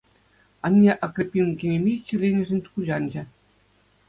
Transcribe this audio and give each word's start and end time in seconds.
Анне 0.65 0.91
Акриппин 1.05 1.47
кинемей 1.59 1.97
чирленӗшӗн 2.05 2.59
кулянчӗ. 2.71 3.21